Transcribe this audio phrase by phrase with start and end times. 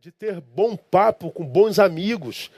[0.00, 2.50] de ter bom papo com bons amigos.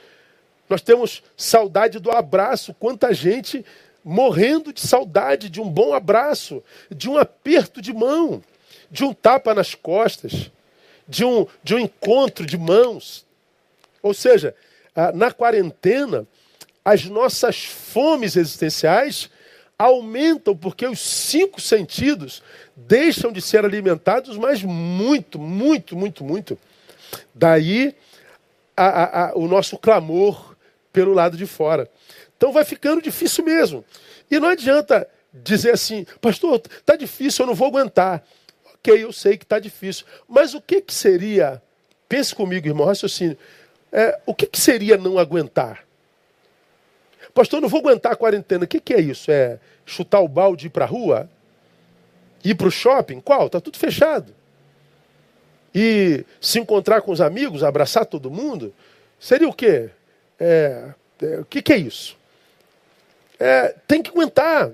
[0.67, 2.73] Nós temos saudade do abraço.
[2.73, 3.63] Quanta gente
[4.03, 8.43] morrendo de saudade de um bom abraço, de um aperto de mão,
[8.89, 10.51] de um tapa nas costas,
[11.07, 13.25] de um, de um encontro de mãos.
[14.01, 14.55] Ou seja,
[15.13, 16.27] na quarentena,
[16.83, 19.29] as nossas fomes existenciais
[19.77, 22.41] aumentam porque os cinco sentidos
[22.75, 26.57] deixam de ser alimentados, mas muito, muito, muito, muito.
[27.33, 27.95] Daí
[28.75, 30.55] a, a, a, o nosso clamor
[30.91, 31.89] pelo lado de fora.
[32.37, 33.83] Então vai ficando difícil mesmo.
[34.29, 38.23] E não adianta dizer assim, pastor, está difícil, eu não vou aguentar.
[38.75, 40.05] Ok, eu sei que está difícil.
[40.27, 41.61] Mas o que, que seria,
[42.07, 43.37] pense comigo, irmão, raciocínio,
[43.91, 45.85] é, o que, que seria não aguentar?
[47.33, 48.63] Pastor, eu não vou aguentar a quarentena.
[48.63, 49.29] O que, que é isso?
[49.29, 51.29] É chutar o balde e ir para a rua?
[52.43, 53.19] Ir para o shopping?
[53.19, 53.47] Qual?
[53.47, 54.33] Está tudo fechado
[55.77, 58.73] e se encontrar com os amigos, abraçar todo mundo,
[59.19, 59.89] seria o quê?
[60.39, 62.15] É, é, o que, que, é isso?
[63.37, 64.71] É, tem que aguentar.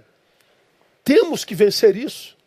[1.04, 2.38] Temos que vencer isso.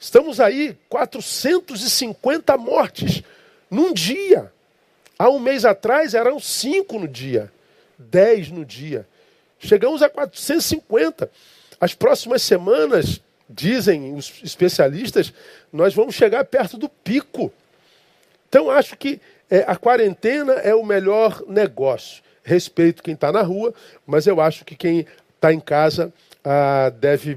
[0.00, 3.22] Estamos aí, 450 mortes
[3.70, 4.50] num dia.
[5.18, 7.52] Há um mês atrás eram cinco no dia,
[7.98, 9.06] 10 no dia.
[9.58, 11.30] Chegamos a 450.
[11.78, 15.32] As próximas semanas, dizem os especialistas,
[15.72, 17.52] nós vamos chegar perto do pico.
[18.48, 22.22] Então, acho que é, a quarentena é o melhor negócio.
[22.42, 23.74] Respeito quem está na rua,
[24.06, 27.36] mas eu acho que quem está em casa ah, deve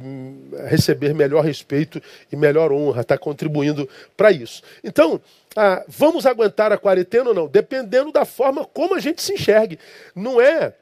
[0.70, 2.02] receber melhor respeito
[2.32, 4.64] e melhor honra, está contribuindo para isso.
[4.84, 5.20] Então,
[5.56, 7.48] ah, vamos aguentar a quarentena ou não?
[7.48, 9.78] Dependendo da forma como a gente se enxergue.
[10.16, 10.74] Não é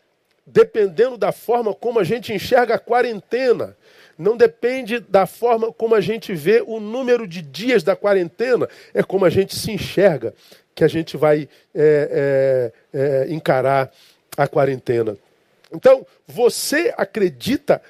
[0.52, 3.78] dependendo da forma como a gente enxerga a quarentena
[4.20, 9.02] não depende da forma como a gente vê o número de dias da quarentena, é
[9.02, 10.34] como a gente se enxerga
[10.76, 13.90] que a gente vai é, é, é, encarar
[14.36, 15.18] a quarentena.
[15.72, 17.82] Então, você acredita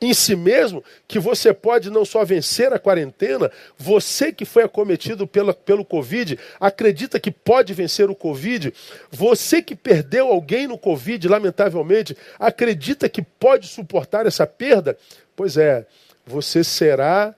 [0.00, 5.26] em si mesmo que você pode não só vencer a quarentena, você que foi acometido
[5.26, 8.72] pela, pelo Covid, acredita que pode vencer o Covid,
[9.10, 14.96] você que perdeu alguém no Covid, lamentavelmente, acredita que pode suportar essa perda?
[15.38, 15.86] Pois é,
[16.26, 17.32] você será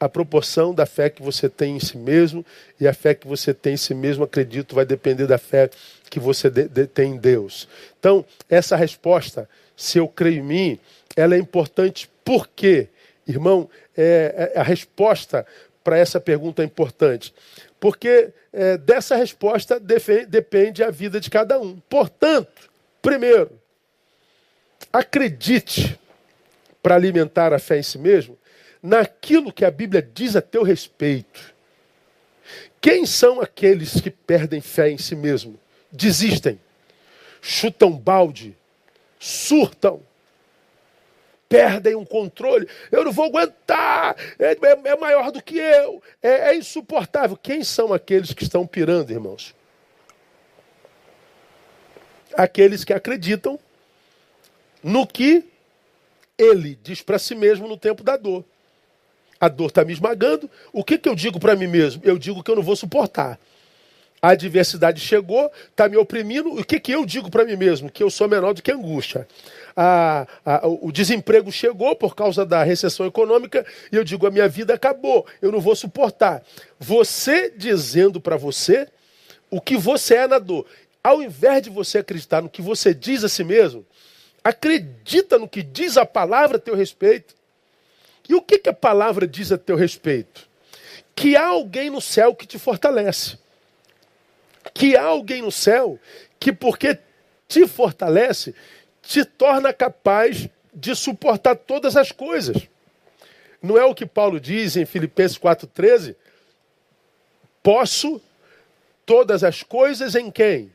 [0.00, 2.46] a proporção da fé que você tem em si mesmo,
[2.80, 5.68] e a fé que você tem em si mesmo, acredito, vai depender da fé
[6.08, 7.68] que você de, de, tem em Deus.
[8.00, 9.46] Então, essa resposta,
[9.76, 10.80] se eu creio em mim,
[11.14, 12.88] ela é importante por quê?
[13.28, 15.46] Irmão, é, é, a resposta
[15.84, 17.34] para essa pergunta é importante.
[17.78, 21.78] Porque é, dessa resposta depende a vida de cada um.
[21.90, 22.70] Portanto,
[23.02, 23.50] primeiro,
[24.90, 26.00] acredite
[26.82, 28.36] para alimentar a fé em si mesmo,
[28.82, 31.54] naquilo que a Bíblia diz a teu respeito.
[32.80, 35.58] Quem são aqueles que perdem fé em si mesmo?
[35.90, 36.58] Desistem,
[37.40, 38.56] chutam balde,
[39.20, 40.02] surtam,
[41.48, 42.66] perdem o controle.
[42.90, 47.36] Eu não vou aguentar, é, é, é maior do que eu, é, é insuportável.
[47.36, 49.54] Quem são aqueles que estão pirando, irmãos?
[52.34, 53.60] Aqueles que acreditam
[54.82, 55.51] no que
[56.38, 58.44] ele diz para si mesmo no tempo da dor.
[59.40, 60.48] A dor está me esmagando.
[60.72, 62.00] O que, que eu digo para mim mesmo?
[62.04, 63.38] Eu digo que eu não vou suportar.
[64.20, 66.48] A adversidade chegou, está me oprimindo.
[66.52, 67.90] O que, que eu digo para mim mesmo?
[67.90, 69.26] Que eu sou menor do que a angústia.
[69.76, 74.48] A, a, o desemprego chegou por causa da recessão econômica e eu digo: a minha
[74.48, 76.40] vida acabou, eu não vou suportar.
[76.78, 78.86] Você dizendo para você
[79.50, 80.66] o que você é na dor,
[81.02, 83.84] ao invés de você acreditar no que você diz a si mesmo,
[84.44, 87.34] Acredita no que diz a palavra a teu respeito.
[88.28, 90.48] E o que, que a palavra diz a teu respeito?
[91.14, 93.38] Que há alguém no céu que te fortalece.
[94.72, 95.98] Que há alguém no céu
[96.38, 96.98] que, porque
[97.46, 98.54] te fortalece,
[99.02, 102.56] te torna capaz de suportar todas as coisas.
[103.62, 106.16] Não é o que Paulo diz em Filipenses 4,13?
[107.62, 108.20] Posso
[109.06, 110.72] todas as coisas em quem?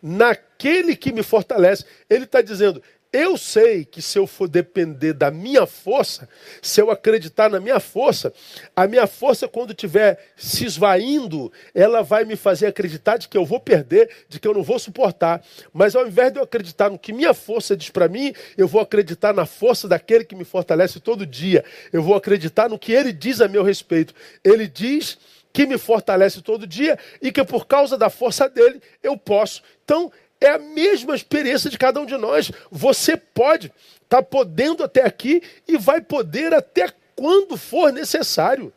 [0.00, 1.84] Naquele que me fortalece.
[2.08, 2.82] Ele está dizendo:
[3.14, 6.28] eu sei que se eu for depender da minha força,
[6.60, 8.32] se eu acreditar na minha força,
[8.74, 13.44] a minha força, quando estiver se esvaindo, ela vai me fazer acreditar de que eu
[13.44, 15.44] vou perder, de que eu não vou suportar.
[15.72, 18.80] Mas ao invés de eu acreditar no que minha força diz para mim, eu vou
[18.80, 21.64] acreditar na força daquele que me fortalece todo dia.
[21.92, 24.12] Eu vou acreditar no que ele diz a meu respeito.
[24.42, 25.16] Ele diz
[25.54, 29.62] que me fortalece todo dia e que por causa da força dele eu posso.
[29.84, 32.50] Então, é a mesma experiência de cada um de nós.
[32.70, 33.68] Você pode
[34.02, 38.72] estar tá podendo até aqui e vai poder até quando for necessário.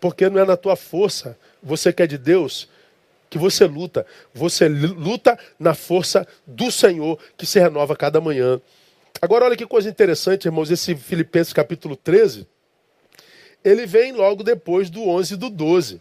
[0.00, 2.68] Porque não é na tua força, você que é de Deus,
[3.30, 4.04] que você luta.
[4.34, 8.60] Você luta na força do Senhor que se renova cada manhã.
[9.20, 12.46] Agora, olha que coisa interessante, irmãos, esse Filipenses capítulo 13,
[13.64, 16.00] ele vem logo depois do 11 e do 12.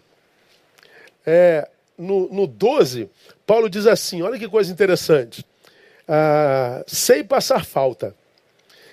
[1.25, 3.09] É, no, no 12,
[3.51, 5.45] Paulo diz assim: olha que coisa interessante.
[6.07, 8.15] Ah, sei passar falta,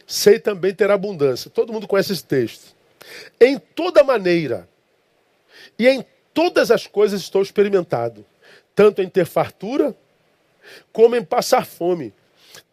[0.04, 1.48] sei também ter abundância.
[1.48, 2.74] Todo mundo conhece esse texto.
[3.40, 4.68] Em toda maneira
[5.78, 8.26] e em todas as coisas estou experimentado,
[8.74, 9.96] tanto em ter fartura,
[10.92, 12.12] como em passar fome,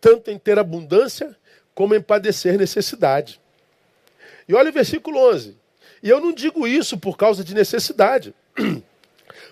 [0.01, 1.37] tanto em ter abundância,
[1.75, 3.39] como em padecer necessidade.
[4.49, 5.55] E olha o versículo 11.
[6.01, 8.33] E eu não digo isso por causa de necessidade,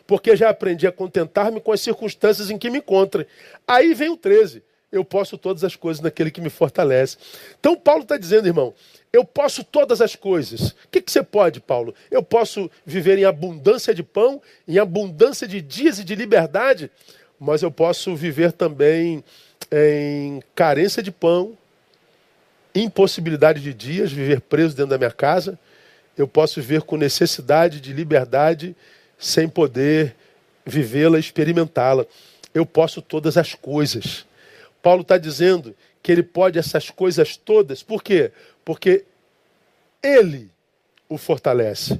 [0.06, 3.26] porque já aprendi a contentar-me com as circunstâncias em que me encontro.
[3.68, 4.62] Aí vem o 13
[4.94, 7.18] eu posso todas as coisas naquele que me fortalece.
[7.60, 8.76] Então, Paulo está dizendo, irmão,
[9.12, 10.70] eu posso todas as coisas.
[10.70, 11.96] O que, que você pode, Paulo?
[12.12, 16.92] Eu posso viver em abundância de pão, em abundância de dias e de liberdade,
[17.40, 19.24] mas eu posso viver também
[19.72, 21.58] em carência de pão,
[22.76, 25.58] impossibilidade de dias, viver preso dentro da minha casa.
[26.16, 28.76] Eu posso viver com necessidade de liberdade,
[29.24, 30.14] sem poder
[30.66, 32.06] vivê-la, experimentá-la.
[32.54, 34.25] Eu posso todas as coisas.
[34.81, 37.81] Paulo está dizendo que ele pode essas coisas todas.
[37.81, 38.31] Por quê?
[38.66, 39.06] Porque
[40.04, 40.52] ele
[41.08, 41.98] o fortalece.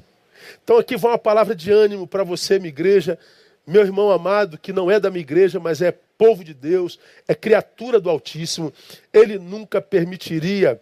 [0.62, 3.18] Então aqui vai uma palavra de ânimo para você, minha igreja,
[3.66, 7.34] meu irmão amado, que não é da minha igreja, mas é povo de Deus, é
[7.34, 8.74] criatura do Altíssimo.
[9.14, 10.80] Ele nunca permitiria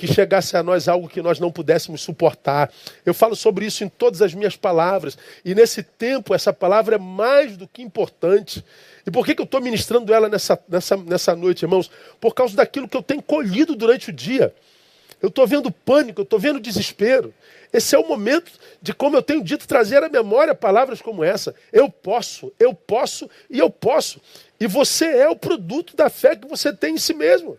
[0.00, 2.72] que chegasse a nós algo que nós não pudéssemos suportar.
[3.04, 5.18] Eu falo sobre isso em todas as minhas palavras.
[5.44, 8.64] E nesse tempo, essa palavra é mais do que importante.
[9.06, 11.90] E por que, que eu estou ministrando ela nessa, nessa, nessa noite, irmãos?
[12.18, 14.54] Por causa daquilo que eu tenho colhido durante o dia.
[15.20, 17.34] Eu estou vendo pânico, eu estou vendo desespero.
[17.70, 18.50] Esse é o momento
[18.80, 21.54] de, como eu tenho dito, trazer à memória palavras como essa.
[21.70, 24.18] Eu posso, eu posso e eu posso.
[24.58, 27.58] E você é o produto da fé que você tem em si mesmo.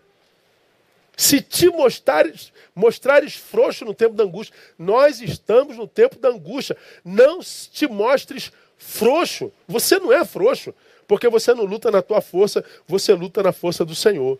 [1.16, 6.76] Se te mostrares, mostrares frouxo no tempo da angústia, nós estamos no tempo da angústia.
[7.04, 9.52] Não te mostres frouxo.
[9.68, 10.74] Você não é frouxo,
[11.06, 14.38] porque você não luta na tua força, você luta na força do Senhor.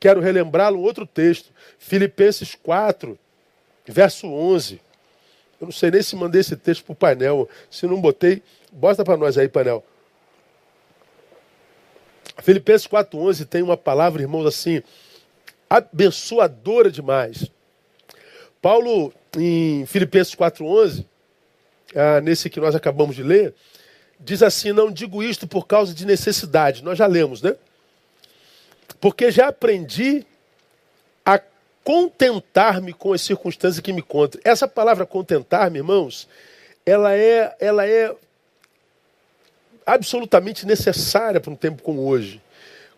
[0.00, 3.18] Quero relembrá-lo um outro texto, Filipenses 4,
[3.84, 4.80] verso 11.
[5.60, 7.48] Eu não sei nem se mandei esse texto para o painel.
[7.68, 9.84] Se não botei, bota para nós aí, painel.
[12.40, 14.80] Filipenses 4,11 tem uma palavra, irmãos, assim,
[15.68, 17.50] abençoadora demais.
[18.60, 21.04] Paulo, em Filipenses 4,11,
[21.94, 23.54] ah, nesse que nós acabamos de ler,
[24.18, 26.82] diz assim: Não digo isto por causa de necessidade.
[26.82, 27.54] Nós já lemos, né?
[29.00, 30.26] Porque já aprendi
[31.24, 31.40] a
[31.84, 34.40] contentar-me com as circunstâncias que me encontro.
[34.44, 36.28] Essa palavra contentar-me, irmãos,
[36.84, 38.14] ela é, ela é
[39.86, 42.42] absolutamente necessária para um tempo como hoje.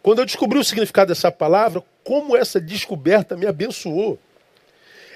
[0.02, 4.18] Quando eu descobri o significado dessa palavra, como essa descoberta me abençoou.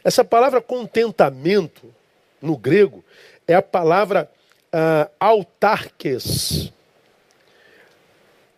[0.03, 1.93] Essa palavra contentamento,
[2.41, 3.03] no grego,
[3.49, 4.31] é a palavra
[4.67, 6.71] uh, autarques.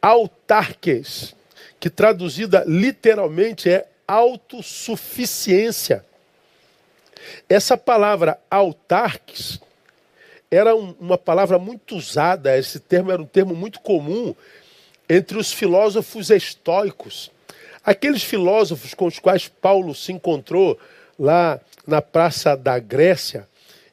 [0.03, 1.37] Autarques,
[1.79, 6.05] que traduzida literalmente é autossuficiência.
[7.49, 9.61] Essa palavra autarques
[10.51, 14.35] era um, uma palavra muito usada, esse termo era um termo muito comum
[15.09, 17.31] entre os filósofos estoicos.
[17.85, 20.79] Aqueles filósofos com os quais Paulo se encontrou
[21.19, 23.49] lá na praça da Grécia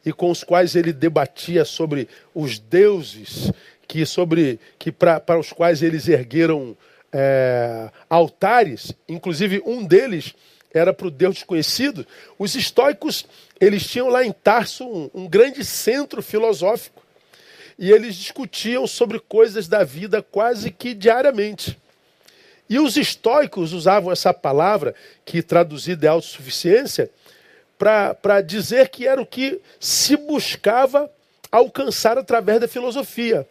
[0.06, 3.52] e com os quais ele debatia sobre os deuses
[3.88, 6.76] que sobre que para os quais eles ergueram
[7.12, 10.34] é, altares, inclusive um deles
[10.74, 12.06] era para o Deus desconhecido.
[12.40, 13.26] Os estoicos
[13.62, 17.03] eles tinham lá em Tarso um, um grande centro filosófico
[17.78, 21.78] e eles discutiam sobre coisas da vida quase que diariamente.
[22.70, 27.10] E os estoicos usavam essa palavra, que traduzida é autossuficiência,
[27.78, 31.12] para dizer que era o que se buscava
[31.52, 33.48] alcançar através da filosofia.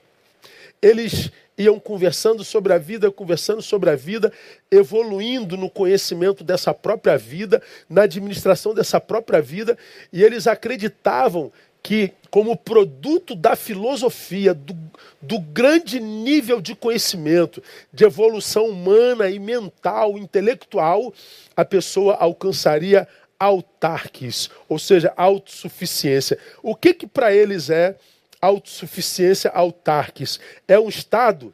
[0.81, 4.33] Eles iam conversando sobre a vida, conversando sobre a vida,
[4.71, 9.77] evoluindo no conhecimento dessa própria vida, na administração dessa própria vida,
[10.13, 11.53] e eles acreditavam
[11.83, 14.77] que, como produto da filosofia, do,
[15.21, 17.63] do grande nível de conhecimento,
[17.93, 21.13] de evolução humana e mental, intelectual,
[21.57, 23.09] a pessoa alcançaria
[23.39, 26.39] autarques, ou seja, autossuficiência.
[26.63, 27.97] O que, que para eles é
[28.41, 30.39] autossuficiência autarques?
[30.69, 31.53] É um estado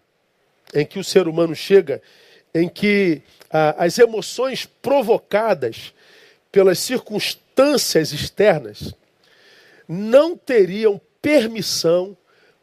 [0.74, 2.02] em que o ser humano chega,
[2.54, 5.94] em que ah, as emoções provocadas
[6.52, 8.94] pelas circunstâncias externas
[9.88, 12.16] não teriam permissão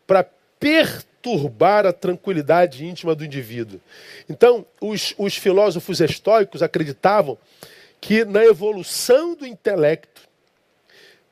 [0.05, 0.24] para
[0.60, 3.82] perturbar a tranquilidade íntima do indivíduo.
[4.29, 7.38] Então, os, os filósofos estoicos acreditavam
[8.00, 10.22] que na evolução do intelecto,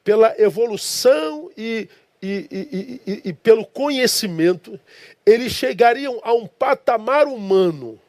[0.04, 1.88] pela evolução e,
[2.22, 4.80] e, e, e, pelo conhecimento,
[5.26, 8.00] eles chegariam a um patamar humano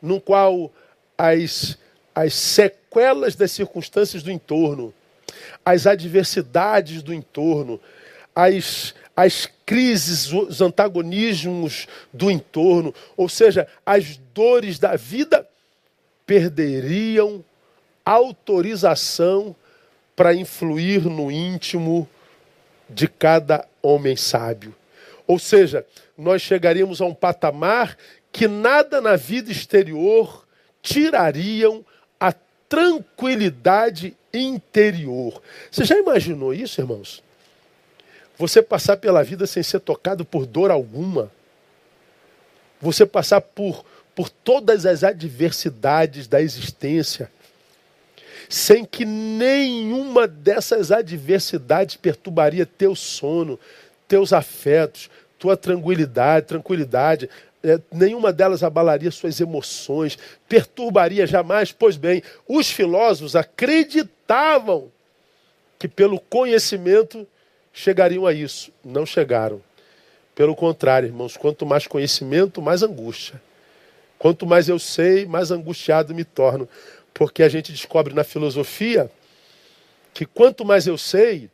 [0.00, 0.72] no qual
[1.16, 1.78] as,
[2.14, 4.92] as sequelas das circunstâncias do entorno,
[5.64, 7.80] as adversidades do entorno,
[8.34, 15.46] as, as crises, os antagonismos do entorno, ou seja, as dores da vida,
[16.26, 17.44] perderiam
[18.04, 19.54] autorização
[20.16, 22.08] para influir no íntimo
[22.88, 24.74] de cada homem sábio.
[25.26, 27.96] Ou seja, nós chegaríamos a um patamar
[28.30, 30.46] que nada na vida exterior
[30.82, 31.84] tirariam
[32.18, 32.32] a
[32.68, 35.42] tranquilidade interior.
[35.70, 37.22] Você já imaginou isso, irmãos?
[38.38, 41.30] Você passar pela vida sem ser tocado por dor alguma.
[42.80, 43.84] Você passar por,
[44.14, 47.30] por todas as adversidades da existência,
[48.48, 53.58] sem que nenhuma dessas adversidades perturbaria teu sono,
[54.08, 55.08] teus afetos,
[55.38, 57.30] tua tranquilidade, tranquilidade.
[57.64, 61.70] É, nenhuma delas abalaria suas emoções, perturbaria jamais.
[61.70, 64.21] Pois bem, os filósofos acreditavam
[65.78, 67.26] que pelo conhecimento
[67.72, 68.72] chegariam a isso.
[68.84, 69.60] Não chegaram.
[70.34, 73.40] Pelo contrário, irmãos, quanto mais conhecimento, mais angústia.
[74.18, 76.68] Quanto mais eu sei, mais angustiado me torno.
[77.12, 79.10] Porque a gente descobre na filosofia
[80.14, 81.50] que quanto mais eu sei,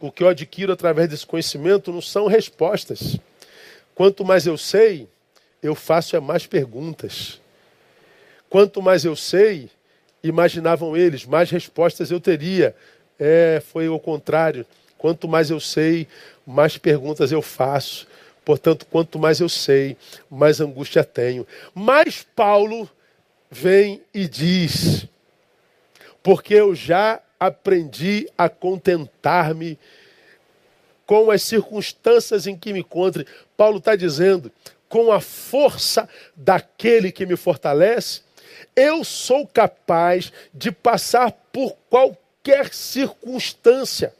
[0.00, 3.18] o que eu adquiro através desse conhecimento não são respostas.
[3.94, 5.08] Quanto mais eu sei,
[5.62, 7.40] eu faço é mais perguntas.
[8.50, 9.70] Quanto mais eu sei,
[10.22, 12.74] imaginavam eles, mais respostas eu teria.
[13.18, 14.66] É, foi o contrário.
[14.98, 16.06] Quanto mais eu sei,
[16.46, 18.06] mais perguntas eu faço.
[18.44, 19.96] Portanto, quanto mais eu sei,
[20.30, 21.46] mais angústia tenho.
[21.74, 22.90] Mas Paulo
[23.50, 25.06] vem e diz:
[26.22, 29.78] porque eu já aprendi a contentar-me
[31.04, 33.26] com as circunstâncias em que me encontre.
[33.56, 34.50] Paulo está dizendo:
[34.88, 38.21] com a força daquele que me fortalece,
[38.74, 44.14] eu sou capaz de passar por qualquer circunstância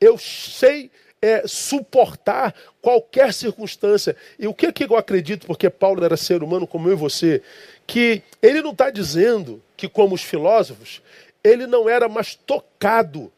[0.00, 4.16] eu sei é, suportar qualquer circunstância.
[4.38, 7.42] E o que, que eu acredito, porque Paulo era ser humano como eu e você,
[7.86, 11.02] que ele não está dizendo que, como os filósofos,
[11.42, 13.32] ele não era mais tocado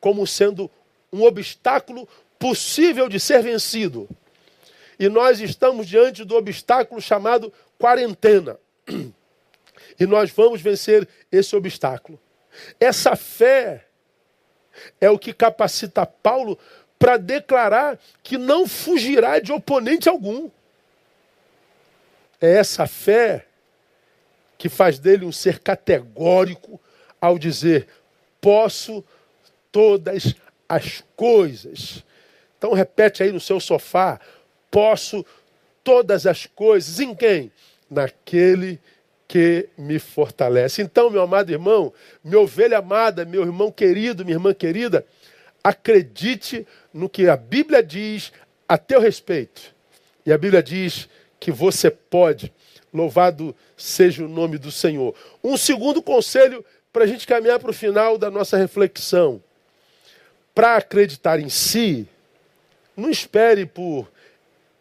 [0.00, 0.70] como sendo
[1.10, 2.06] um obstáculo
[2.38, 4.06] possível de ser vencido.
[4.98, 8.58] E nós estamos diante do obstáculo chamado quarentena.
[9.98, 12.18] E nós vamos vencer esse obstáculo.
[12.80, 13.86] Essa fé
[15.00, 16.58] é o que capacita Paulo
[16.98, 20.48] para declarar que não fugirá de oponente algum.
[22.40, 23.46] É essa fé
[24.56, 26.80] que faz dele um ser categórico
[27.20, 27.88] ao dizer:
[28.40, 29.04] posso
[29.72, 30.34] todas
[30.68, 32.04] as coisas.
[32.58, 34.20] Então repete aí no seu sofá:
[34.70, 35.26] posso
[35.82, 37.00] todas as coisas.
[37.00, 37.50] Em quem?
[37.90, 38.80] Naquele
[39.32, 40.82] que me fortalece.
[40.82, 41.90] Então, meu amado irmão,
[42.22, 45.06] minha ovelha amada, meu irmão querido, minha irmã querida,
[45.64, 48.30] acredite no que a Bíblia diz
[48.68, 49.74] a teu respeito.
[50.26, 51.08] E a Bíblia diz
[51.40, 52.52] que você pode.
[52.92, 55.14] Louvado seja o nome do Senhor.
[55.42, 56.62] Um segundo conselho
[56.92, 59.42] para a gente caminhar para o final da nossa reflexão.
[60.54, 62.06] Para acreditar em si,
[62.94, 64.12] não espere por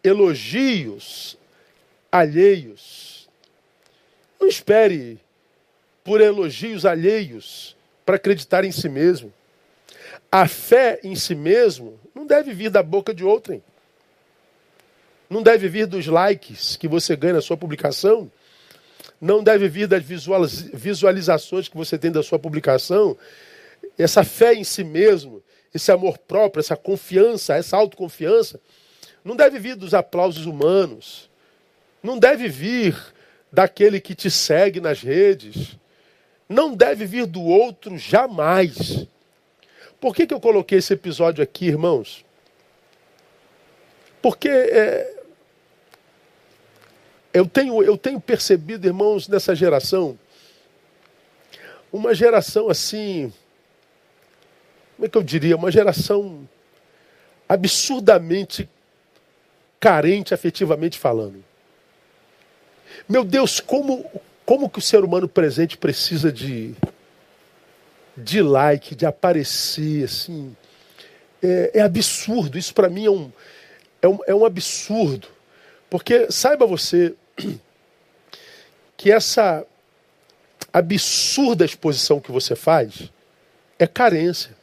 [0.04, 1.38] elogios
[2.12, 3.11] alheios.
[4.42, 5.20] Não espere
[6.04, 9.32] por elogios alheios para acreditar em si mesmo.
[10.32, 13.64] A fé em si mesmo não deve vir da boca de outrem.
[15.30, 18.32] Não deve vir dos likes que você ganha na sua publicação.
[19.22, 23.16] Não deve vir das visualizações que você tem da sua publicação.
[23.96, 28.60] Essa fé em si mesmo, esse amor próprio, essa confiança, essa autoconfiança,
[29.24, 31.30] não deve vir dos aplausos humanos.
[32.02, 32.98] Não deve vir
[33.52, 35.78] daquele que te segue nas redes.
[36.48, 39.06] Não deve vir do outro jamais.
[40.00, 42.26] Por que, que eu coloquei esse episódio aqui, irmãos?
[44.22, 45.24] Porque é,
[47.34, 50.18] eu, tenho, eu tenho percebido, irmãos, nessa geração,
[51.92, 53.32] uma geração assim,
[54.96, 55.56] como é que eu diria?
[55.56, 56.48] Uma geração
[57.48, 58.70] absurdamente
[59.80, 61.51] carente afetivamente falando.
[63.12, 64.10] Meu Deus, como,
[64.46, 66.74] como que o ser humano presente precisa de,
[68.16, 70.56] de like, de aparecer, assim.
[71.44, 73.32] É, é absurdo, isso para mim é um,
[74.02, 75.28] é, um, é um absurdo.
[75.90, 77.14] Porque saiba você
[78.96, 79.66] que essa
[80.72, 83.12] absurda exposição que você faz
[83.78, 84.56] é carência.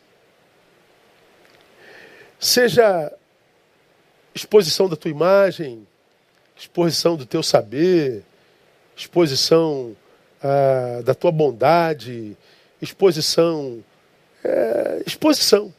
[2.40, 3.12] Seja
[4.34, 5.86] exposição da tua imagem,
[6.56, 8.24] exposição do teu saber,
[8.98, 9.96] exposição
[10.42, 12.36] ah, da tua bondade,
[12.80, 13.82] exposição.
[14.44, 15.72] É, exposição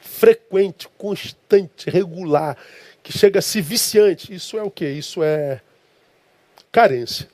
[0.00, 2.56] frequente, constante, regular,
[3.02, 4.32] que chega a ser viciante.
[4.32, 4.86] Isso é o que?
[4.86, 5.60] Isso é
[6.70, 7.28] carência.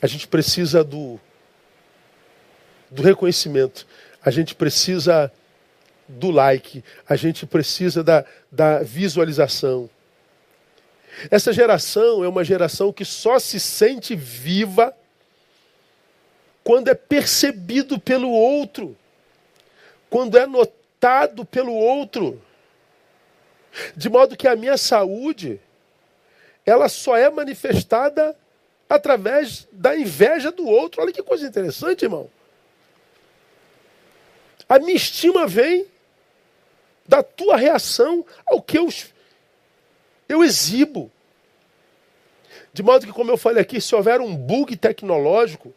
[0.00, 1.20] A gente precisa do,
[2.90, 3.86] do reconhecimento.
[4.24, 5.30] A gente precisa
[6.08, 6.82] do like.
[7.08, 9.90] A gente precisa da, da visualização.
[11.30, 14.94] Essa geração é uma geração que só se sente viva
[16.62, 18.96] quando é percebido pelo outro,
[20.08, 22.42] quando é notado pelo outro.
[23.96, 25.60] De modo que a minha saúde,
[26.64, 28.36] ela só é manifestada
[28.88, 31.02] através da inveja do outro.
[31.02, 32.30] Olha que coisa interessante, irmão.
[34.68, 35.86] A minha estima vem
[37.06, 38.88] da tua reação ao que eu
[40.28, 41.10] eu exibo.
[42.72, 45.72] De modo que, como eu falei aqui, se houver um bug tecnológico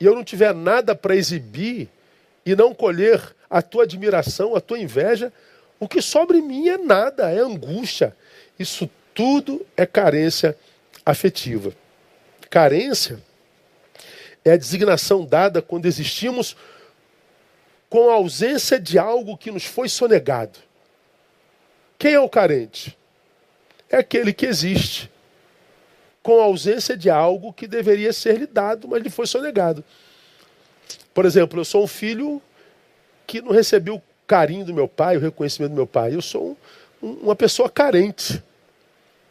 [0.00, 1.88] e eu não tiver nada para exibir
[2.44, 5.32] e não colher a tua admiração, a tua inveja,
[5.80, 8.14] o que sobra em mim é nada, é angústia.
[8.58, 10.56] Isso tudo é carência
[11.04, 11.72] afetiva.
[12.50, 13.22] Carência
[14.44, 16.56] é a designação dada quando existimos
[17.88, 20.58] com a ausência de algo que nos foi sonegado.
[21.98, 22.98] Quem é o carente?
[23.94, 25.10] É aquele que existe
[26.22, 29.84] com ausência de algo que deveria ser lhe dado, mas lhe foi sonegado.
[31.12, 32.40] Por exemplo, eu sou um filho
[33.26, 36.14] que não recebeu o carinho do meu pai, o reconhecimento do meu pai.
[36.14, 36.56] Eu sou
[37.02, 38.42] um, uma pessoa carente.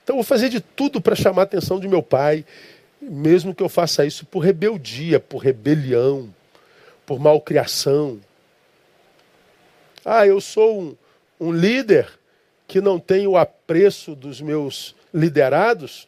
[0.03, 2.45] Então, vou fazer de tudo para chamar a atenção de meu pai,
[3.01, 6.33] mesmo que eu faça isso por rebeldia, por rebelião,
[7.05, 8.21] por malcriação.
[10.05, 10.95] Ah, eu sou um,
[11.39, 12.07] um líder
[12.73, 16.07] que não tenho o apreço dos meus liderados,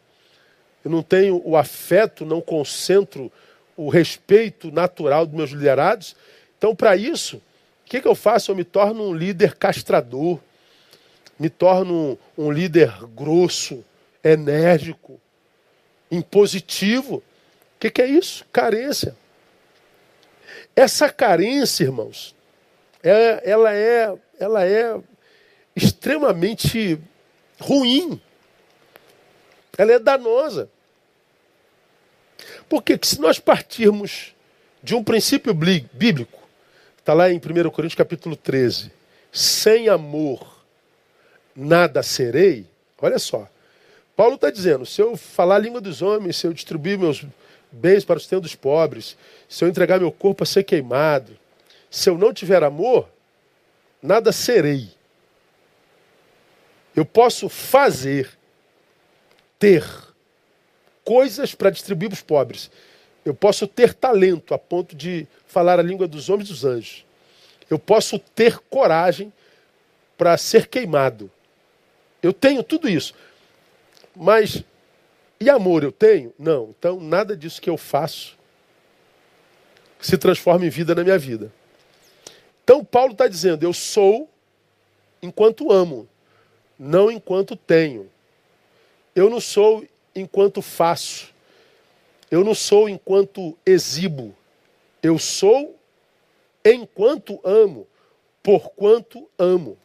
[0.84, 3.32] eu não tenho o afeto, não concentro
[3.78, 6.16] o respeito natural dos meus liderados.
[6.58, 7.42] Então, para isso, o
[7.86, 8.50] que, que eu faço?
[8.50, 10.40] Eu me torno um líder castrador,
[11.38, 13.86] me torno um, líder grosso,
[14.24, 15.22] enérgico,
[16.10, 17.18] impositivo.
[17.18, 17.24] O
[17.80, 18.44] que, que é isso?
[18.52, 19.16] Carência.
[20.76, 22.36] Essa carência, irmãos,
[23.04, 25.00] é, ela é, ela é
[25.76, 27.00] extremamente
[27.60, 28.20] ruim.
[29.78, 30.70] Ela é danosa.
[32.70, 34.34] Porque se nós partirmos
[34.82, 36.40] de um princípio bíblico,
[36.98, 38.92] está lá em 1 Coríntios capítulo 13,
[39.32, 40.56] sem amor
[41.56, 42.66] nada serei,
[43.02, 43.48] olha só.
[44.16, 47.26] Paulo está dizendo: se eu falar a língua dos homens, se eu distribuir meus
[47.72, 51.38] bens para os tendos dos pobres, se eu entregar meu corpo a ser queimado,
[51.90, 53.08] se eu não tiver amor,
[54.02, 54.90] nada serei.
[56.96, 58.30] Eu posso fazer,
[59.60, 59.86] ter
[61.04, 62.72] coisas para distribuir para os pobres.
[63.24, 67.06] Eu posso ter talento a ponto de falar a língua dos homens e dos anjos.
[67.70, 69.34] Eu posso ter coragem
[70.18, 71.30] para ser queimado.
[72.22, 73.14] Eu tenho tudo isso.
[74.16, 74.64] Mas
[75.40, 76.34] e amor eu tenho?
[76.40, 76.74] Não.
[76.78, 78.38] Então nada disso que eu faço
[80.00, 81.52] se transforma em vida na minha vida.
[82.64, 84.30] Então Paulo está dizendo: eu sou
[85.22, 86.08] enquanto amo,
[86.78, 88.10] não enquanto tenho.
[89.16, 89.86] Eu não sou
[90.16, 91.34] enquanto faço.
[92.30, 94.36] Eu não sou enquanto exibo.
[95.02, 95.76] Eu sou
[96.64, 97.88] enquanto amo,
[98.42, 99.78] porquanto amo.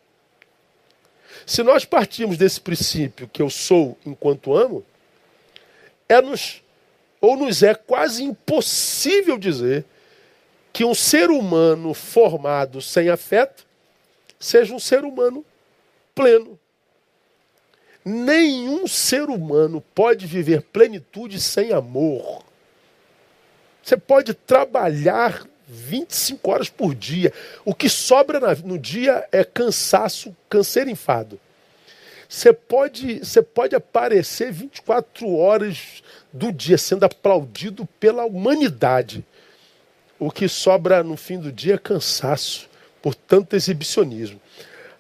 [1.47, 4.85] Se nós partimos desse princípio que eu sou enquanto amo,
[6.09, 6.63] é nos
[7.21, 9.85] ou nos é quase impossível dizer
[10.73, 13.67] que um ser humano formado sem afeto
[14.39, 15.45] seja um ser humano
[16.15, 16.59] pleno.
[18.05, 22.43] Nenhum ser humano pode viver plenitude sem amor.
[23.83, 27.33] Você pode trabalhar 25 horas por dia.
[27.65, 31.39] O que sobra no dia é cansaço, canseiro enfado.
[32.29, 39.25] Você pode, você pode aparecer 24 horas do dia sendo aplaudido pela humanidade.
[40.19, 42.69] O que sobra no fim do dia é cansaço
[43.03, 44.41] por tanto exibicionismo.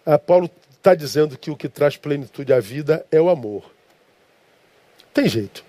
[0.04, 3.70] Ah, Paulo está dizendo que o que traz plenitude à vida é o amor.
[5.12, 5.62] Tem jeito.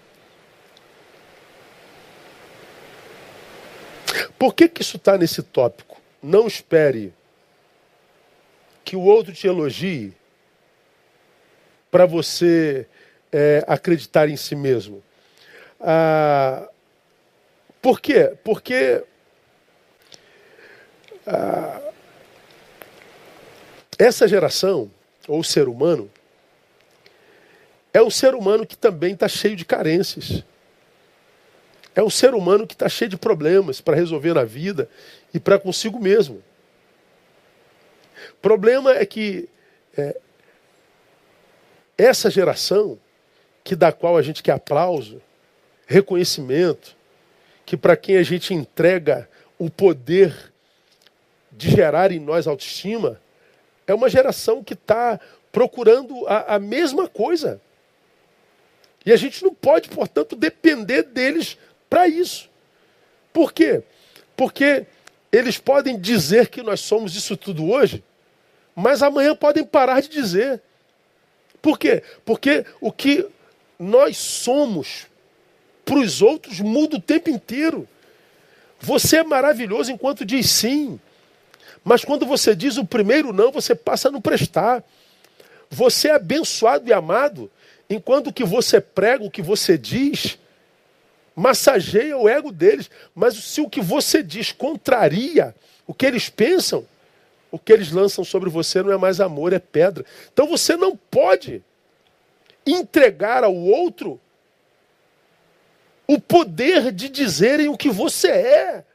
[4.40, 6.02] Por que, que isso está nesse tópico?
[6.24, 7.14] Não espere
[8.86, 10.14] que o outro te elogie
[11.92, 12.88] para você
[13.32, 15.04] é, acreditar em si mesmo.
[15.78, 16.70] Ah,
[17.82, 18.34] por quê?
[18.46, 19.04] Porque
[21.28, 21.82] ah,
[24.00, 24.90] essa geração
[25.32, 26.10] ou ser humano,
[27.94, 30.44] é um ser humano que também está cheio de carências.
[31.94, 34.90] É um ser humano que está cheio de problemas para resolver na vida
[35.34, 36.42] e para consigo mesmo.
[38.42, 39.50] Problema é que
[39.98, 40.18] é,
[41.98, 42.98] essa geração,
[43.64, 45.22] que da qual a gente quer aplauso,
[45.86, 46.96] reconhecimento,
[47.66, 50.52] que para quem a gente entrega o poder
[51.52, 53.20] de gerar em nós autoestima,
[53.92, 55.20] é uma geração que está
[55.52, 57.62] procurando a, a mesma coisa.
[59.06, 61.58] E a gente não pode, portanto, depender deles
[61.90, 62.50] para isso.
[63.34, 63.84] Por quê?
[64.36, 64.86] Porque
[65.32, 68.04] eles podem dizer que nós somos isso tudo hoje,
[68.76, 70.62] mas amanhã podem parar de dizer.
[71.62, 72.04] Por quê?
[72.26, 73.28] Porque o que
[73.78, 75.08] nós somos
[75.84, 77.88] para os outros muda o tempo inteiro.
[78.80, 81.00] Você é maravilhoso enquanto diz sim.
[81.84, 84.84] Mas quando você diz o primeiro não, você passa a não prestar.
[85.70, 87.50] Você é abençoado e amado
[87.90, 90.38] enquanto o que você prega, o que você diz,
[91.36, 92.90] massageia o ego deles.
[93.16, 95.56] Mas se o que você diz contraria
[95.88, 96.86] o que eles pensam,
[97.52, 100.06] o que eles lançam sobre você não é mais amor, é pedra.
[100.32, 101.62] Então você não pode
[102.66, 104.20] entregar ao outro
[106.08, 108.86] o poder de dizerem o que você é.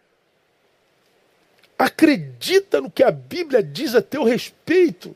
[1.79, 5.15] Acredita no que a Bíblia diz a teu respeito.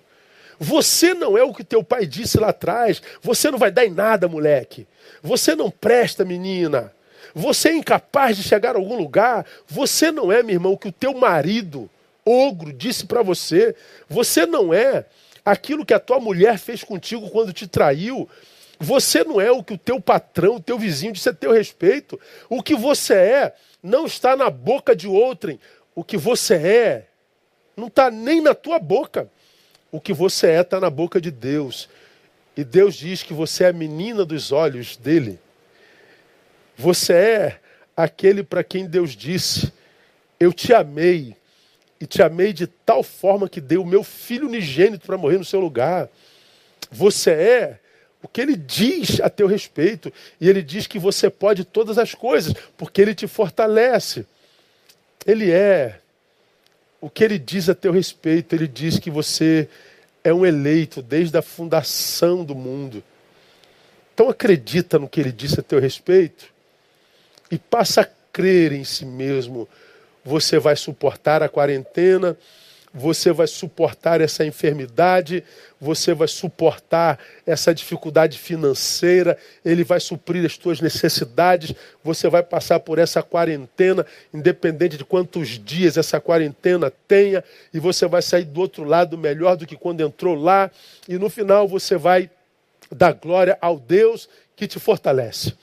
[0.58, 3.02] Você não é o que teu pai disse lá atrás.
[3.22, 4.86] Você não vai dar em nada, moleque.
[5.22, 6.92] Você não presta, menina.
[7.34, 9.46] Você é incapaz de chegar a algum lugar.
[9.66, 11.88] Você não é, meu irmão, o que o teu marido,
[12.26, 13.74] ogro, disse para você.
[14.06, 15.06] Você não é
[15.44, 18.28] aquilo que a tua mulher fez contigo quando te traiu.
[18.78, 22.20] Você não é o que o teu patrão, o teu vizinho disse a teu respeito.
[22.48, 25.58] O que você é não está na boca de outrem
[25.94, 27.06] o que você é
[27.76, 29.28] não está nem na tua boca.
[29.90, 31.88] O que você é está na boca de Deus.
[32.56, 35.38] E Deus diz que você é a menina dos olhos dele.
[36.76, 37.60] Você é
[37.96, 39.72] aquele para quem Deus disse:
[40.38, 41.36] Eu te amei.
[42.00, 45.44] E te amei de tal forma que dei o meu filho unigênito para morrer no
[45.44, 46.08] seu lugar.
[46.90, 47.78] Você é
[48.22, 50.12] o que ele diz a teu respeito.
[50.40, 54.26] E ele diz que você pode todas as coisas, porque ele te fortalece.
[55.26, 56.00] Ele é
[57.00, 58.54] o que ele diz a teu respeito.
[58.54, 59.68] Ele diz que você
[60.22, 63.02] é um eleito desde a fundação do mundo.
[64.14, 66.52] Então acredita no que ele disse a teu respeito
[67.50, 69.68] e passa a crer em si mesmo.
[70.24, 72.36] Você vai suportar a quarentena,
[72.92, 75.44] você vai suportar essa enfermidade,
[75.80, 81.72] você vai suportar essa dificuldade financeira, ele vai suprir as tuas necessidades,
[82.02, 88.08] você vai passar por essa quarentena, independente de quantos dias essa quarentena tenha, e você
[88.08, 90.70] vai sair do outro lado melhor do que quando entrou lá,
[91.08, 92.28] e no final você vai
[92.90, 95.54] dar glória ao Deus que te fortalece,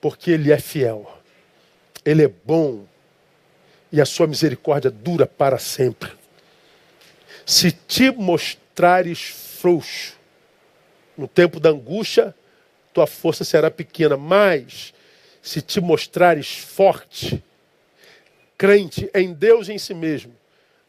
[0.00, 1.12] porque Ele é fiel,
[2.04, 2.86] Ele é bom,
[3.92, 6.17] e a sua misericórdia dura para sempre.
[7.48, 9.20] Se te mostrares
[9.58, 10.18] frouxo
[11.16, 12.34] no tempo da angústia,
[12.92, 14.92] tua força será pequena, mas
[15.40, 17.42] se te mostrares forte,
[18.58, 20.30] crente em Deus e em si mesmo,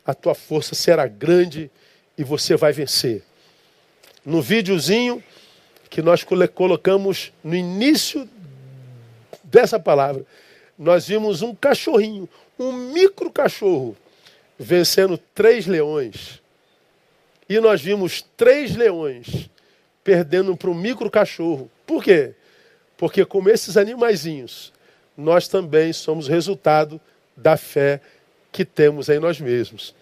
[0.05, 1.71] a tua força será grande
[2.17, 3.23] e você vai vencer.
[4.25, 5.23] No videozinho
[5.89, 8.29] que nós colocamos no início
[9.45, 10.25] dessa palavra,
[10.77, 12.27] nós vimos um cachorrinho,
[12.59, 13.95] um micro cachorro,
[14.59, 16.38] vencendo três leões.
[17.49, 19.49] E nós vimos três leões
[20.03, 21.69] perdendo para um micro cachorro.
[21.85, 22.35] Por quê?
[22.95, 24.71] Porque como esses animaizinhos,
[25.17, 27.01] nós também somos resultado
[27.35, 27.99] da fé
[28.51, 29.95] que temos em nós mesmos.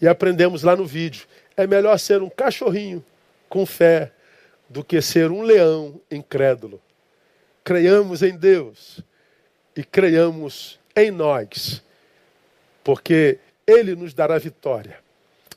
[0.00, 3.04] E aprendemos lá no vídeo, é melhor ser um cachorrinho
[3.48, 4.12] com fé
[4.68, 6.80] do que ser um leão incrédulo.
[7.64, 9.00] Creiamos em Deus
[9.76, 11.82] e creiamos em nós,
[12.82, 14.98] porque Ele nos dará vitória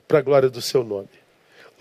[0.08, 1.21] para a glória do Seu nome.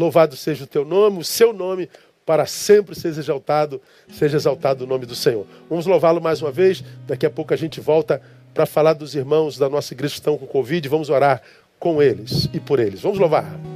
[0.01, 1.87] Louvado seja o teu nome, o seu nome,
[2.25, 5.47] para sempre seja exaltado, seja exaltado o nome do Senhor.
[5.69, 6.83] Vamos louvá-lo mais uma vez.
[7.07, 8.23] Daqui a pouco a gente volta
[8.55, 10.89] para falar dos irmãos da nossa igreja que estão com Covid.
[10.89, 11.43] Vamos orar
[11.79, 13.03] com eles e por eles.
[13.03, 13.70] Vamos louvar.